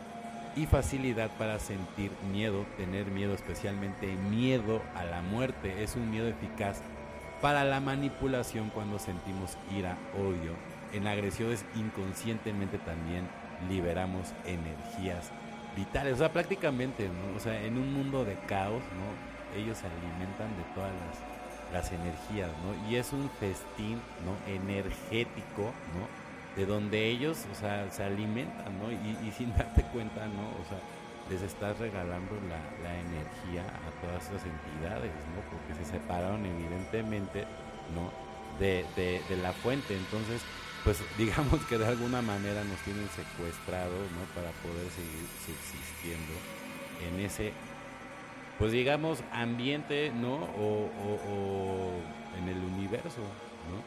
y 0.56 0.66
facilidad 0.66 1.30
para 1.38 1.60
sentir 1.60 2.12
miedo, 2.32 2.66
tener 2.78 3.06
miedo, 3.06 3.36
especialmente 3.36 4.16
miedo 4.32 4.82
a 4.96 5.04
la 5.04 5.22
muerte. 5.22 5.84
Es 5.84 5.96
un 5.96 6.10
miedo 6.10 6.28
eficaz 6.28 6.82
para 7.40 7.64
la 7.64 7.80
manipulación 7.80 8.72
cuando 8.72 8.98
sentimos 8.98 9.58
ira, 9.78 9.96
odio. 10.16 10.54
En 10.92 11.06
agresiones 11.06 11.64
inconscientemente 11.76 12.80
también 12.80 13.28
liberamos 13.70 14.34
energías 14.46 15.32
vitales. 15.76 16.16
O 16.16 16.18
sea, 16.18 16.34
prácticamente. 16.34 17.10
O 17.36 17.40
sea, 17.40 17.62
en 17.64 17.78
un 17.78 17.94
mundo 17.94 18.26
de 18.26 18.36
caos, 18.48 18.82
¿no? 18.98 19.58
Ellos 19.58 19.78
se 19.78 19.88
alimentan 19.88 20.50
de 20.58 20.64
todas 20.76 20.92
las, 21.72 21.92
energías, 21.92 22.50
¿no? 22.64 22.90
Y 22.90 22.96
es 22.96 23.14
un 23.14 23.30
festín, 23.40 24.02
¿no? 24.26 24.36
Energético, 24.52 25.74
¿no? 25.94 26.08
De 26.56 26.66
donde 26.66 27.08
ellos, 27.08 27.46
o 27.52 27.56
sea, 27.56 27.90
se 27.92 28.04
alimentan, 28.04 28.80
¿no? 28.80 28.92
Y, 28.92 29.32
sin 29.32 29.54
darte 29.58 29.84
cuenta, 29.84 30.26
¿no? 30.28 30.48
O 30.50 30.66
sea, 30.68 30.80
les 31.30 31.42
estás 31.42 31.78
regalando 31.78 32.36
la, 32.48 32.60
la 32.84 32.96
energía 32.98 33.64
a 33.64 34.02
todas 34.02 34.24
esas 34.30 34.44
entidades, 34.46 35.12
¿no? 35.36 35.42
Porque 35.52 35.84
se 35.84 35.92
separaron 35.92 36.46
evidentemente, 36.46 37.46
¿no? 37.94 38.12
De, 38.60 38.86
de, 38.96 39.22
de 39.30 39.38
la 39.38 39.52
fuente. 39.54 39.96
Entonces, 39.96 40.42
pues 40.88 41.00
digamos 41.18 41.60
que 41.66 41.78
de 41.78 41.86
alguna 41.86 42.22
manera 42.22 42.64
nos 42.64 42.80
tienen 42.80 43.10
secuestrado, 43.10 43.92
¿no? 43.92 44.24
Para 44.34 44.52
poder 44.64 44.90
seguir 44.92 45.28
subsistiendo 45.46 46.32
en 47.06 47.20
ese, 47.26 47.52
pues 48.58 48.72
digamos, 48.72 49.20
ambiente, 49.34 50.14
¿no? 50.16 50.36
O, 50.58 51.92
en 52.40 52.48
el 52.48 52.58
universo, 52.60 53.20
¿no? 53.70 53.84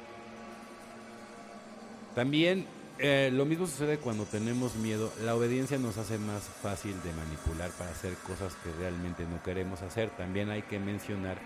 También 2.15 2.67
eh, 2.99 3.31
lo 3.33 3.47
mismo 3.47 3.67
sucede 3.67 3.97
cuando 3.97 4.27
tenemos 4.27 4.75
miedo. 4.75 5.11
La 5.23 5.35
obediencia 5.35 5.79
nos 5.79 5.97
hace 5.97 6.19
más 6.19 6.43
fácil 6.43 6.95
de 7.03 7.15
manipular 7.15 7.71
para 7.79 7.93
hacer 7.93 8.13
cosas 8.27 8.55
que 8.63 8.71
realmente 8.79 9.25
no 9.25 9.43
queremos 9.43 9.81
hacer. 9.81 10.11
También 10.11 10.51
hay 10.51 10.63
que 10.63 10.79
mencionar 10.79 11.39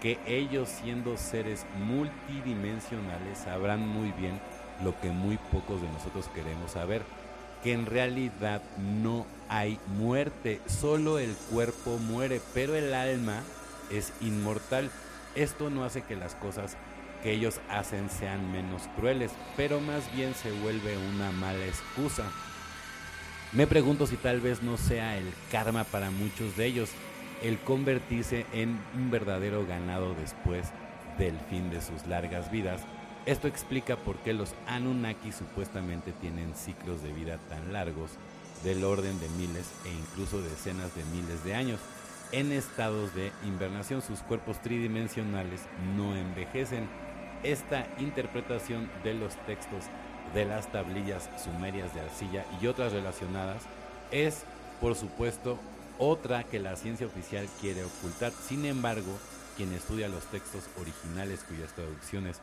que 0.00 0.18
ellos 0.26 0.68
siendo 0.68 1.16
seres 1.16 1.64
multidimensionales 1.78 3.38
sabrán 3.38 3.86
muy 3.86 4.10
bien 4.12 4.40
lo 4.84 4.98
que 5.00 5.10
muy 5.10 5.38
pocos 5.50 5.80
de 5.80 5.88
nosotros 5.88 6.28
queremos 6.34 6.72
saber, 6.72 7.02
que 7.62 7.72
en 7.72 7.86
realidad 7.86 8.62
no 8.78 9.26
hay 9.48 9.78
muerte, 9.98 10.60
solo 10.66 11.18
el 11.18 11.34
cuerpo 11.50 11.98
muere, 11.98 12.40
pero 12.54 12.74
el 12.74 12.94
alma 12.94 13.42
es 13.90 14.12
inmortal. 14.20 14.90
Esto 15.34 15.70
no 15.70 15.84
hace 15.84 16.02
que 16.02 16.16
las 16.16 16.34
cosas 16.34 16.76
que 17.22 17.32
ellos 17.32 17.60
hacen 17.68 18.08
sean 18.08 18.50
menos 18.50 18.82
crueles, 18.96 19.32
pero 19.56 19.80
más 19.80 20.12
bien 20.14 20.34
se 20.34 20.50
vuelve 20.60 20.96
una 20.96 21.30
mala 21.32 21.66
excusa. 21.66 22.24
Me 23.52 23.66
pregunto 23.66 24.06
si 24.06 24.16
tal 24.16 24.40
vez 24.40 24.62
no 24.62 24.78
sea 24.78 25.18
el 25.18 25.26
karma 25.50 25.84
para 25.84 26.10
muchos 26.10 26.56
de 26.56 26.66
ellos 26.66 26.90
el 27.42 27.58
convertirse 27.58 28.46
en 28.52 28.78
un 28.94 29.10
verdadero 29.10 29.66
ganado 29.66 30.14
después 30.14 30.68
del 31.18 31.38
fin 31.50 31.70
de 31.70 31.80
sus 31.80 32.06
largas 32.06 32.50
vidas 32.50 32.82
esto 33.30 33.46
explica 33.46 33.96
por 33.96 34.16
qué 34.18 34.32
los 34.32 34.54
Anunnaki 34.66 35.30
supuestamente 35.30 36.10
tienen 36.10 36.52
ciclos 36.56 37.00
de 37.00 37.12
vida 37.12 37.38
tan 37.48 37.72
largos, 37.72 38.10
del 38.64 38.82
orden 38.82 39.20
de 39.20 39.28
miles 39.28 39.70
e 39.84 39.90
incluso 39.90 40.42
decenas 40.42 40.92
de 40.96 41.04
miles 41.04 41.44
de 41.44 41.54
años. 41.54 41.78
En 42.32 42.50
estados 42.50 43.14
de 43.14 43.30
invernación 43.44 44.02
sus 44.02 44.18
cuerpos 44.20 44.60
tridimensionales 44.62 45.60
no 45.96 46.16
envejecen. 46.16 46.88
Esta 47.44 47.86
interpretación 47.98 48.90
de 49.04 49.14
los 49.14 49.36
textos 49.46 49.84
de 50.34 50.44
las 50.44 50.70
tablillas 50.72 51.30
sumerias 51.42 51.94
de 51.94 52.00
arcilla 52.00 52.44
y 52.60 52.66
otras 52.66 52.92
relacionadas 52.92 53.62
es, 54.10 54.42
por 54.80 54.96
supuesto, 54.96 55.56
otra 55.98 56.42
que 56.42 56.58
la 56.58 56.74
ciencia 56.74 57.06
oficial 57.06 57.46
quiere 57.60 57.84
ocultar. 57.84 58.32
Sin 58.32 58.64
embargo, 58.64 59.16
quien 59.56 59.72
estudia 59.72 60.08
los 60.08 60.24
textos 60.24 60.64
originales 60.80 61.44
cuyas 61.44 61.72
traducciones 61.74 62.40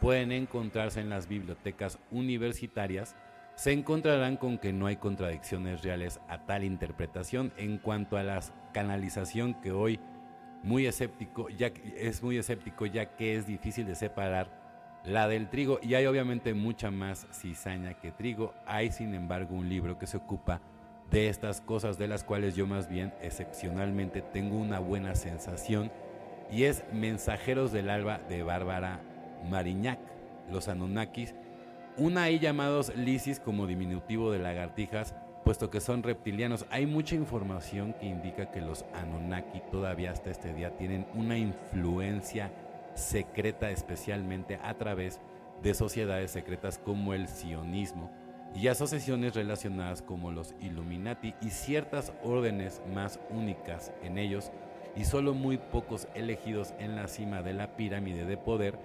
pueden 0.00 0.32
encontrarse 0.32 1.00
en 1.00 1.10
las 1.10 1.28
bibliotecas 1.28 1.98
universitarias, 2.10 3.16
se 3.54 3.72
encontrarán 3.72 4.36
con 4.36 4.58
que 4.58 4.72
no 4.72 4.86
hay 4.86 4.96
contradicciones 4.96 5.82
reales 5.82 6.20
a 6.28 6.46
tal 6.46 6.64
interpretación 6.64 7.52
en 7.56 7.78
cuanto 7.78 8.16
a 8.16 8.22
la 8.22 8.40
canalización 8.72 9.54
que 9.60 9.72
hoy 9.72 10.00
muy 10.62 10.86
escéptico, 10.86 11.48
ya 11.50 11.70
es 11.96 12.22
muy 12.22 12.38
escéptico 12.38 12.86
ya 12.86 13.16
que 13.16 13.36
es 13.36 13.46
difícil 13.46 13.86
de 13.86 13.94
separar 13.94 14.60
la 15.04 15.28
del 15.28 15.48
trigo 15.48 15.78
y 15.82 15.94
hay 15.94 16.06
obviamente 16.06 16.54
mucha 16.54 16.90
más 16.90 17.26
cizaña 17.32 17.94
que 17.94 18.12
trigo. 18.12 18.54
Hay 18.66 18.92
sin 18.92 19.14
embargo 19.14 19.54
un 19.54 19.68
libro 19.68 19.98
que 19.98 20.06
se 20.06 20.16
ocupa 20.16 20.60
de 21.10 21.28
estas 21.28 21.60
cosas 21.60 21.98
de 21.98 22.08
las 22.08 22.24
cuales 22.24 22.54
yo 22.54 22.66
más 22.66 22.88
bien 22.88 23.12
excepcionalmente 23.20 24.22
tengo 24.22 24.56
una 24.56 24.78
buena 24.78 25.14
sensación 25.14 25.90
y 26.50 26.64
es 26.64 26.84
Mensajeros 26.92 27.72
del 27.72 27.90
Alba 27.90 28.18
de 28.28 28.42
Bárbara 28.42 29.00
Mariñac, 29.48 29.98
los 30.50 30.68
Anunnakis, 30.68 31.34
una 31.96 32.24
ahí 32.24 32.38
llamados 32.38 32.94
Lisis 32.96 33.40
como 33.40 33.66
diminutivo 33.66 34.30
de 34.32 34.38
lagartijas, 34.38 35.14
puesto 35.44 35.70
que 35.70 35.80
son 35.80 36.02
reptilianos. 36.02 36.66
Hay 36.70 36.86
mucha 36.86 37.14
información 37.14 37.94
que 37.94 38.06
indica 38.06 38.50
que 38.50 38.60
los 38.60 38.84
Anunnaki 38.94 39.60
todavía 39.70 40.10
hasta 40.10 40.30
este 40.30 40.54
día 40.54 40.76
tienen 40.76 41.06
una 41.14 41.36
influencia 41.36 42.52
secreta, 42.94 43.70
especialmente 43.70 44.58
a 44.62 44.74
través 44.74 45.20
de 45.62 45.74
sociedades 45.74 46.30
secretas 46.30 46.78
como 46.78 47.14
el 47.14 47.28
sionismo 47.28 48.10
y 48.54 48.68
asociaciones 48.68 49.34
relacionadas 49.34 50.02
como 50.02 50.30
los 50.30 50.54
Illuminati 50.60 51.34
y 51.40 51.50
ciertas 51.50 52.12
órdenes 52.22 52.82
más 52.92 53.20
únicas 53.30 53.92
en 54.02 54.18
ellos 54.18 54.50
y 54.96 55.04
solo 55.04 55.34
muy 55.34 55.58
pocos 55.58 56.08
elegidos 56.14 56.74
en 56.78 56.96
la 56.96 57.06
cima 57.06 57.42
de 57.42 57.52
la 57.52 57.76
pirámide 57.76 58.24
de 58.24 58.36
poder 58.36 58.78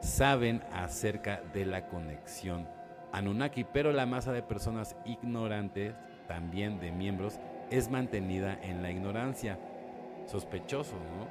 saben 0.00 0.62
acerca 0.72 1.42
de 1.52 1.66
la 1.66 1.86
conexión 1.86 2.66
Anunnaki, 3.12 3.64
pero 3.64 3.92
la 3.92 4.06
masa 4.06 4.32
de 4.32 4.42
personas 4.42 4.96
ignorantes, 5.04 5.94
también 6.28 6.78
de 6.78 6.92
miembros, 6.92 7.40
es 7.70 7.90
mantenida 7.90 8.58
en 8.62 8.82
la 8.82 8.90
ignorancia. 8.90 9.58
Sospechoso, 10.26 10.94
¿no? 10.94 11.28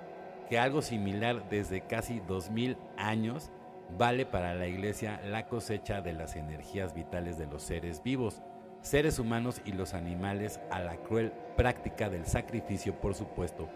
Que 0.49 0.59
algo 0.59 0.81
similar 0.81 1.47
desde 1.49 1.81
casi 1.81 2.19
2000 2.21 2.77
años 2.97 3.51
vale 3.97 4.25
para 4.25 4.53
la 4.55 4.67
iglesia 4.67 5.21
la 5.23 5.47
cosecha 5.47 6.01
de 6.01 6.13
las 6.13 6.35
energías 6.35 6.93
vitales 6.93 7.37
de 7.37 7.47
los 7.47 7.63
seres 7.63 8.03
vivos, 8.03 8.41
seres 8.81 9.19
humanos 9.19 9.61
y 9.65 9.71
los 9.71 9.93
animales 9.93 10.59
a 10.71 10.79
la 10.79 10.97
cruel 10.97 11.31
práctica 11.55 12.09
del 12.09 12.25
sacrificio, 12.25 12.99
por 12.99 13.15
supuesto, 13.15 13.69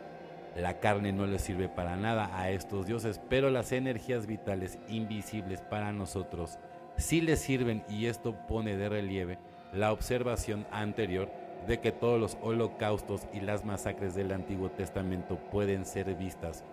la 0.56 0.80
carne 0.80 1.12
no 1.12 1.26
les 1.26 1.42
sirve 1.42 1.70
para 1.70 1.96
nada 1.96 2.30
a 2.40 2.50
estos 2.50 2.86
dioses, 2.86 3.20
pero 3.30 3.50
las 3.50 3.72
energías 3.72 4.28
vitales 4.28 4.78
invisibles 4.88 5.62
para 5.62 5.92
nosotros 5.92 6.60
sí 6.98 7.22
les 7.22 7.40
sirven 7.40 7.84
y 7.90 8.06
esto 8.06 8.36
pone 8.48 8.78
de 8.78 8.90
relieve 8.90 9.40
la 9.74 9.92
observación 9.92 10.68
anterior 10.72 11.32
de 11.68 11.80
que 11.80 11.92
todos 11.92 12.20
los 12.20 12.38
holocaustos 12.42 13.28
y 13.34 13.40
las 13.40 13.66
masacres 13.66 14.16
del 14.16 14.32
Antiguo 14.32 14.70
Testamento 14.70 15.38
pueden 15.52 15.86
ser 15.86 16.14
vistas 16.16 16.64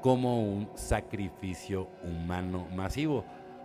como 0.00 0.42
un 0.42 0.70
sacrificio 0.74 1.88
humano 2.02 2.66
masivo. 2.74 3.24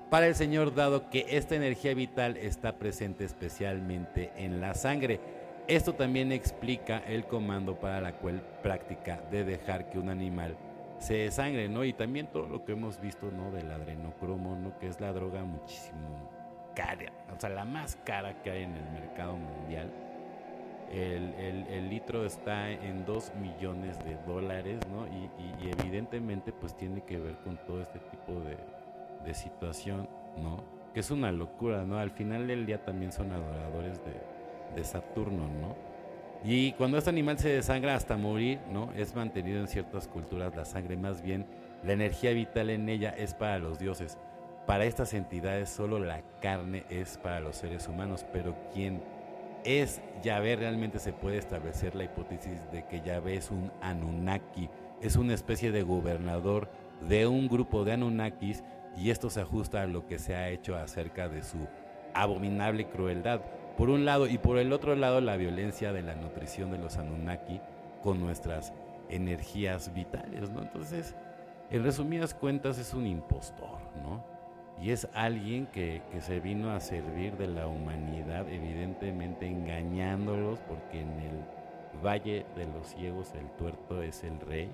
para 0.10 0.28
el 0.28 0.36
Señor 0.36 0.76
dado 0.76 1.10
que 1.10 1.26
esta 1.30 1.56
energía 1.56 1.96
vital 1.96 2.38
está 2.38 2.78
presente 2.78 3.24
especialmente 3.24 4.32
en 4.36 4.62
la 4.62 4.76
sangre. 4.76 5.20
Esto 5.68 5.94
también 5.94 6.34
explica 6.34 7.00
el 7.00 7.26
comando 7.26 7.80
para 7.80 8.02
la 8.02 8.14
cual 8.14 8.42
práctica 8.62 9.22
de 9.32 9.46
dejar 9.46 9.90
que 9.90 9.98
un 9.98 10.10
animal 10.10 10.58
se 11.00 11.16
desangre, 11.16 11.70
¿no? 11.70 11.86
Y 11.86 11.94
también 11.94 12.28
todo 12.28 12.48
lo 12.48 12.66
que 12.66 12.74
hemos 12.74 13.00
visto, 13.00 13.32
¿no? 13.32 13.50
Del 13.52 13.72
adrenocromo, 13.72 14.58
¿no? 14.58 14.78
Que 14.78 14.88
es 14.88 15.00
la 15.00 15.14
droga 15.14 15.44
muchísimo 15.44 16.30
cara, 16.76 17.12
o 17.36 17.40
sea, 17.40 17.50
la 17.50 17.66
más 17.66 17.98
cara 18.04 18.42
que 18.42 18.50
hay 18.50 18.64
en 18.64 18.76
el 18.76 18.90
mercado 18.92 19.36
mundial. 19.38 19.92
El, 20.92 21.90
litro 21.90 22.26
está 22.26 22.70
en 22.70 23.06
2 23.06 23.34
millones 23.36 23.98
de 24.04 24.16
dólares, 24.28 24.80
¿no? 24.92 25.08
Y, 25.08 25.30
evidentemente 25.70 26.52
pues 26.52 26.76
tiene 26.76 27.02
que 27.02 27.18
ver 27.18 27.38
con 27.38 27.58
todo 27.66 27.82
este 27.82 28.00
tipo 28.00 28.34
de, 28.42 28.58
de 29.26 29.34
situación, 29.34 30.08
¿no? 30.38 30.58
Que 30.94 31.00
es 31.00 31.10
una 31.10 31.32
locura, 31.32 31.84
¿no? 31.84 31.98
Al 31.98 32.12
final 32.12 32.48
del 32.48 32.66
día 32.66 32.84
también 32.84 33.12
son 33.12 33.32
adoradores 33.32 34.04
de, 34.06 34.14
de 34.76 34.84
Saturno, 34.84 35.48
¿no? 35.48 35.76
Y 36.44 36.74
cuando 36.74 36.98
este 36.98 37.10
animal 37.10 37.40
se 37.40 37.50
desangra 37.50 37.96
hasta 37.96 38.18
morir, 38.18 38.60
¿no? 38.72 38.92
Es 38.96 39.16
mantenido 39.16 39.60
en 39.60 39.68
ciertas 39.68 40.08
culturas 40.08 40.56
la 40.56 40.66
sangre, 40.66 40.98
más 40.98 41.22
bien 41.22 41.46
la 41.84 41.94
energía 41.94 42.32
vital 42.32 42.70
en 42.70 42.90
ella 42.90 43.10
es 43.10 43.34
para 43.34 43.60
los 43.60 43.80
dioses. 43.80 44.18
Para 44.66 44.86
estas 44.86 45.14
entidades 45.14 45.70
solo 45.70 46.00
la 46.00 46.22
carne 46.42 46.86
es 46.90 47.18
para 47.18 47.40
los 47.40 47.58
seres 47.58 47.88
humanos, 47.88 48.26
pero 48.32 48.56
quien 48.74 49.02
es 49.66 50.02
Yahvé 50.22 50.56
realmente 50.56 51.00
se 51.00 51.14
puede 51.14 51.38
establecer 51.38 51.96
la 51.96 52.06
hipótesis 52.06 52.60
de 52.72 52.86
que 52.86 53.02
Yahvé 53.02 53.36
es 53.36 53.52
un 53.52 53.72
Anunnaki, 53.82 54.70
es 55.02 55.16
una 55.16 55.34
especie 55.34 55.72
de 55.72 55.84
gobernador 55.84 56.70
de 57.08 57.28
un 57.28 57.48
grupo 57.48 57.84
de 57.84 57.94
Anunnakis 57.94 58.64
y 58.96 59.10
esto 59.10 59.30
se 59.30 59.42
ajusta 59.42 59.82
a 59.82 59.88
lo 59.88 60.06
que 60.08 60.20
se 60.20 60.36
ha 60.36 60.50
hecho 60.50 60.76
acerca 60.76 61.28
de 61.28 61.44
su 61.44 61.68
abominable 62.14 62.88
crueldad. 62.88 63.42
Por 63.78 63.90
un 63.90 64.06
lado 64.06 64.28
y 64.28 64.38
por 64.38 64.58
el 64.58 64.72
otro 64.72 64.96
lado 64.96 65.20
la 65.22 65.36
violencia 65.36 65.92
de 65.94 66.04
la 66.04 66.16
nutrición 66.16 66.72
de 66.72 66.78
los 66.78 66.98
Anunnaki 66.98 67.60
con 68.02 68.20
nuestras 68.20 68.74
energías 69.10 69.94
vitales, 69.94 70.52
¿no? 70.52 70.62
Entonces, 70.62 71.16
en 71.72 71.84
resumidas 71.84 72.34
cuentas 72.34 72.78
es 72.78 72.94
un 72.94 73.08
impostor, 73.08 73.80
¿no? 74.04 74.24
Y 74.82 74.92
es 74.92 75.08
alguien 75.14 75.68
que, 75.68 76.02
que 76.12 76.22
se 76.22 76.40
vino 76.40 76.72
a 76.72 76.80
servir 76.80 77.38
de 77.38 77.48
la 77.48 77.68
humanidad, 77.68 78.48
evidentemente 78.50 79.48
engañándolos, 79.48 80.60
porque 80.68 81.02
en 81.02 81.20
el 81.20 81.40
Valle 82.04 82.46
de 82.56 82.66
los 82.66 82.88
Ciegos 82.88 83.34
el 83.36 83.50
tuerto 83.52 84.02
es 84.02 84.24
el 84.24 84.40
rey, 84.40 84.70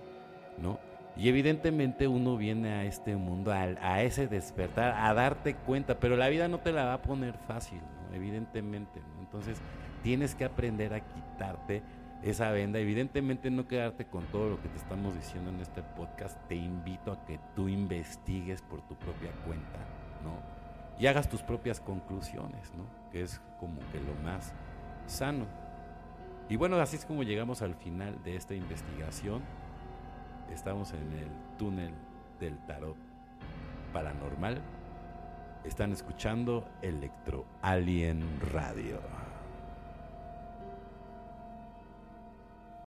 ¿no? 0.58 0.80
Y 1.16 1.28
evidentemente 1.28 2.08
uno 2.08 2.38
viene 2.38 2.72
a 2.72 2.86
este 2.86 3.16
mundo, 3.18 3.52
a, 3.52 4.02
ese 4.02 4.28
despertar, 4.28 4.94
a 4.98 5.14
darte 5.14 5.54
cuenta, 5.54 6.00
pero 6.00 6.16
la 6.16 6.30
vida 6.30 6.48
no 6.48 6.60
te 6.60 6.72
la 6.72 6.86
va 6.86 6.94
a 6.94 7.02
poner 7.02 7.34
fácil, 7.34 7.80
¿no? 7.80 7.99
Evidentemente. 8.14 9.02
Entonces 9.20 9.60
tienes 10.04 10.36
que 10.36 10.46
aprender 10.46 10.94
a 10.94 11.02
quitarte 11.02 11.84
esa 12.24 12.52
venda, 12.52 12.80
evidentemente 12.80 13.50
no 13.50 13.68
quedarte 13.68 14.06
con 14.06 14.26
todo 14.26 14.50
lo 14.50 14.62
que 14.62 14.68
te 14.68 14.78
estamos 14.78 15.16
diciendo 15.16 15.50
en 15.52 15.62
este 15.62 15.82
podcast, 15.82 16.38
te 16.48 16.56
invito 16.56 17.14
a 17.14 17.26
que 17.26 17.40
tú 17.56 17.70
investigues 17.70 18.62
por 18.62 18.82
tu 18.82 18.96
propia 18.96 19.32
cuenta, 19.46 19.80
¿no? 20.24 20.34
Y 21.00 21.08
hagas 21.08 21.30
tus 21.30 21.42
propias 21.42 21.80
conclusiones, 21.80 22.74
¿no? 22.74 22.84
Que 23.10 23.24
es 23.24 23.42
como 23.60 23.80
que 23.92 24.02
lo 24.02 24.14
más 24.22 24.54
sano. 25.08 25.46
Y 26.50 26.58
bueno, 26.58 26.76
así 26.78 26.98
es 26.98 27.06
como 27.06 27.24
llegamos 27.24 27.62
al 27.62 27.76
final 27.76 28.22
de 28.24 28.36
esta 28.36 28.54
investigación. 28.54 29.42
Estamos 30.52 30.92
en 30.94 31.14
el 31.14 31.30
túnel 31.58 31.94
del 32.40 32.58
tarot 32.66 32.98
paranormal. 33.94 34.62
Están 35.64 35.92
escuchando 35.92 36.66
Electro 36.82 37.46
Alien 37.62 38.24
Radio. 38.54 39.29